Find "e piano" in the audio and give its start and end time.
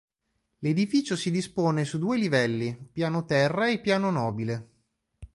3.69-4.09